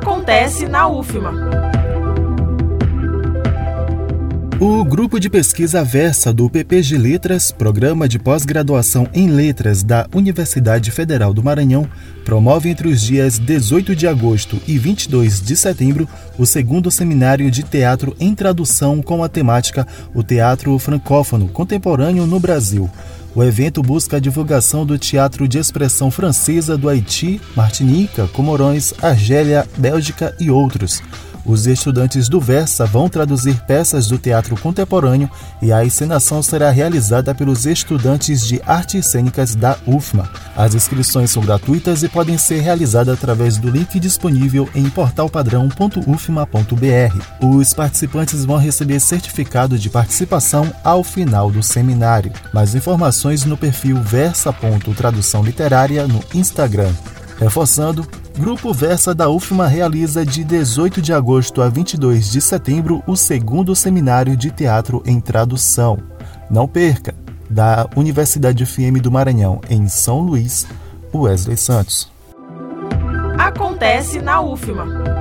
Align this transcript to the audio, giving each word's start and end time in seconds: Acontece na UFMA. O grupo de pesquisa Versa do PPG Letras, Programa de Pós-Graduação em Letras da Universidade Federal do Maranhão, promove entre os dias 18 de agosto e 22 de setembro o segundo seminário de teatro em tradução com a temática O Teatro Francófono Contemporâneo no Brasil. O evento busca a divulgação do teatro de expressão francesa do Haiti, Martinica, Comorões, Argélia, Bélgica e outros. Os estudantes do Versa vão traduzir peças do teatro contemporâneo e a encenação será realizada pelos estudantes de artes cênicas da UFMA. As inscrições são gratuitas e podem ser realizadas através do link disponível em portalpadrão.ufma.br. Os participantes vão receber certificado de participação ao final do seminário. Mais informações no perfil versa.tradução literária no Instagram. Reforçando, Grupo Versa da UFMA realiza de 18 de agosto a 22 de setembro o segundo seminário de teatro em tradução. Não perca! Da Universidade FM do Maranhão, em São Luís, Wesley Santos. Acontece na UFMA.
Acontece 0.00 0.66
na 0.66 0.88
UFMA. 0.88 1.69
O 4.60 4.84
grupo 4.84 5.18
de 5.18 5.30
pesquisa 5.30 5.82
Versa 5.82 6.34
do 6.34 6.50
PPG 6.50 6.98
Letras, 6.98 7.50
Programa 7.50 8.06
de 8.06 8.18
Pós-Graduação 8.18 9.08
em 9.14 9.26
Letras 9.26 9.82
da 9.82 10.06
Universidade 10.14 10.90
Federal 10.90 11.32
do 11.32 11.42
Maranhão, 11.42 11.88
promove 12.26 12.68
entre 12.68 12.86
os 12.86 13.00
dias 13.00 13.38
18 13.38 13.96
de 13.96 14.06
agosto 14.06 14.60
e 14.68 14.76
22 14.76 15.40
de 15.40 15.56
setembro 15.56 16.06
o 16.36 16.44
segundo 16.44 16.90
seminário 16.90 17.50
de 17.50 17.62
teatro 17.62 18.14
em 18.20 18.34
tradução 18.34 19.00
com 19.00 19.24
a 19.24 19.30
temática 19.30 19.88
O 20.14 20.22
Teatro 20.22 20.78
Francófono 20.78 21.48
Contemporâneo 21.48 22.26
no 22.26 22.38
Brasil. 22.38 22.90
O 23.34 23.42
evento 23.42 23.82
busca 23.82 24.18
a 24.18 24.20
divulgação 24.20 24.84
do 24.84 24.98
teatro 24.98 25.48
de 25.48 25.56
expressão 25.56 26.10
francesa 26.10 26.76
do 26.76 26.86
Haiti, 26.86 27.40
Martinica, 27.56 28.28
Comorões, 28.28 28.92
Argélia, 29.00 29.66
Bélgica 29.78 30.36
e 30.38 30.50
outros. 30.50 31.00
Os 31.44 31.66
estudantes 31.66 32.28
do 32.28 32.40
Versa 32.40 32.86
vão 32.86 33.08
traduzir 33.08 33.60
peças 33.66 34.06
do 34.06 34.18
teatro 34.18 34.56
contemporâneo 34.60 35.28
e 35.62 35.72
a 35.72 35.84
encenação 35.84 36.42
será 36.42 36.70
realizada 36.70 37.34
pelos 37.34 37.66
estudantes 37.66 38.46
de 38.46 38.60
artes 38.66 39.06
cênicas 39.06 39.54
da 39.54 39.76
UFMA. 39.86 40.28
As 40.56 40.74
inscrições 40.74 41.30
são 41.30 41.42
gratuitas 41.42 42.02
e 42.02 42.08
podem 42.08 42.36
ser 42.36 42.60
realizadas 42.60 43.14
através 43.14 43.56
do 43.56 43.70
link 43.70 43.98
disponível 43.98 44.68
em 44.74 44.88
portalpadrão.ufma.br. 44.90 47.24
Os 47.40 47.72
participantes 47.72 48.44
vão 48.44 48.58
receber 48.58 49.00
certificado 49.00 49.78
de 49.78 49.88
participação 49.88 50.70
ao 50.84 51.02
final 51.02 51.50
do 51.50 51.62
seminário. 51.62 52.32
Mais 52.52 52.74
informações 52.74 53.44
no 53.44 53.56
perfil 53.56 53.96
versa.tradução 54.02 55.42
literária 55.42 56.06
no 56.06 56.22
Instagram. 56.34 56.92
Reforçando, 57.38 58.06
Grupo 58.38 58.72
Versa 58.72 59.14
da 59.14 59.28
UFMA 59.28 59.66
realiza 59.66 60.24
de 60.24 60.44
18 60.44 61.02
de 61.02 61.12
agosto 61.12 61.60
a 61.60 61.68
22 61.68 62.30
de 62.30 62.40
setembro 62.40 63.02
o 63.06 63.16
segundo 63.16 63.74
seminário 63.76 64.36
de 64.36 64.50
teatro 64.50 65.02
em 65.04 65.20
tradução. 65.20 65.98
Não 66.50 66.66
perca! 66.66 67.14
Da 67.48 67.88
Universidade 67.96 68.64
FM 68.64 69.00
do 69.02 69.10
Maranhão, 69.10 69.60
em 69.68 69.88
São 69.88 70.20
Luís, 70.20 70.66
Wesley 71.12 71.56
Santos. 71.56 72.08
Acontece 73.36 74.20
na 74.20 74.40
UFMA. 74.40 75.19